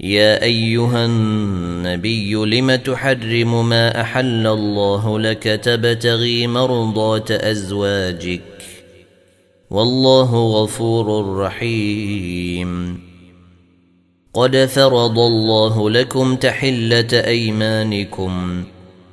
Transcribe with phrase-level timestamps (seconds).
[0.00, 8.42] يا أيها النبي لم تحرم ما أحل الله لك تبتغي مرضات أزواجك؟
[9.70, 13.00] والله غفور رحيم.
[14.34, 18.64] قد فرض الله لكم تحلة أيمانكم.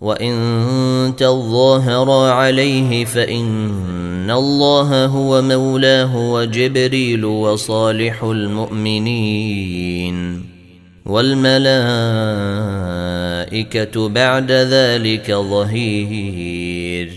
[0.00, 9.66] وإن تظاهرا عليه فإن الله هو مولاه وجبريل وصالح المؤمنين
[11.06, 11.68] والملائكة
[14.08, 17.12] بعد ذلك ظهير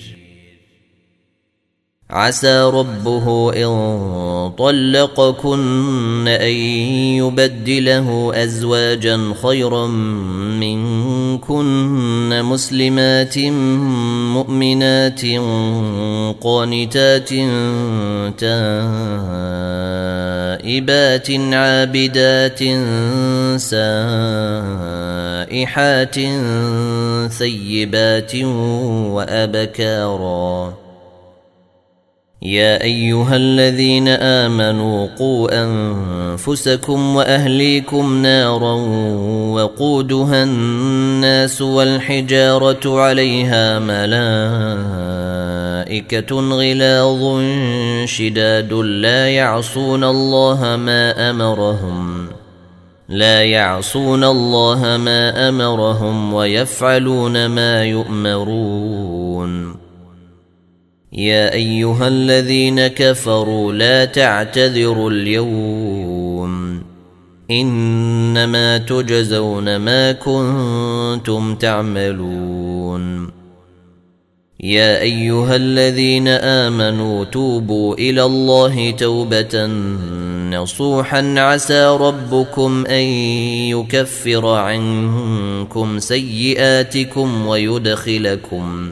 [2.09, 6.53] عسى ربه ان طلقكن ان
[7.17, 11.08] يبدله ازواجا خيرا منكن
[12.43, 13.37] مسلمات
[14.33, 15.21] مؤمنات
[16.41, 17.29] قانتات
[20.59, 22.59] تائبات عابدات
[25.49, 26.15] سائحات
[27.31, 28.35] ثيبات
[29.15, 30.78] وابكارا
[32.41, 38.73] يا أيها الذين آمنوا قوا أنفسكم وأهليكم نارا
[39.53, 43.79] وقودها الناس والحجارة عليها
[45.79, 47.41] ملائكة غلاظ
[48.05, 52.27] شداد لا يعصون الله ما أمرهم
[53.09, 59.75] لا يعصون الله ما أمرهم ويفعلون ما يؤمرون
[61.13, 66.83] يا أيها الذين كفروا لا تعتذروا اليوم
[67.51, 73.29] إنما تجزون ما كنتم تعملون
[74.59, 79.65] يا أيها الذين آمنوا توبوا إلى الله توبة
[80.51, 83.03] نصوحا عسى ربكم أن
[83.73, 88.91] يكفر عنكم سيئاتكم ويدخلكم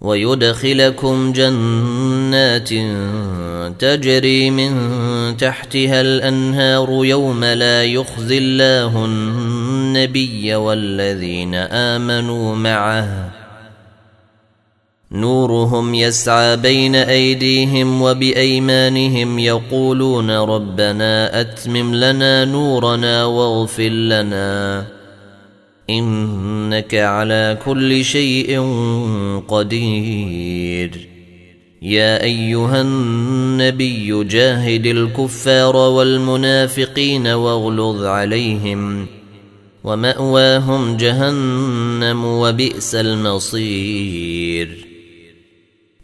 [0.00, 2.68] ويدخلكم جنات
[3.78, 4.72] تجري من
[5.36, 13.30] تحتها الأنهار يوم لا يخزي الله النبي والذين آمنوا معه.
[15.12, 24.97] نورهم يسعى بين أيديهم وبأيمانهم يقولون ربنا أتمم لنا نورنا واغفر لنا.
[25.90, 28.60] إنك على كل شيء
[29.48, 31.08] قدير.
[31.82, 39.06] يا أيها النبي جاهد الكفار والمنافقين واغلظ عليهم
[39.84, 44.86] ومأواهم جهنم وبئس المصير.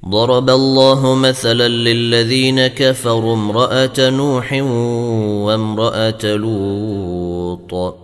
[0.08, 4.52] ضرب الله مثلا للذين كفروا امرأة نوح
[5.46, 8.03] وامرأة لوط.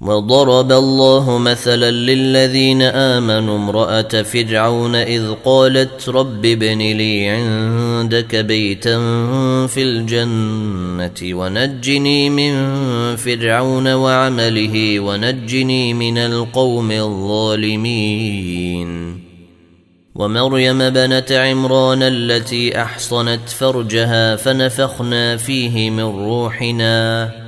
[0.00, 8.96] وضرب الله مثلا للذين آمنوا امرأة فرعون إذ قالت رب ابن لي عندك بيتا
[9.66, 12.76] في الجنة ونجني من
[13.16, 18.38] فرعون وعمله ونجني من القوم الظالمين.
[20.14, 27.47] ومريم بنت عمران التي أحصنت فرجها فنفخنا فيه من روحنا.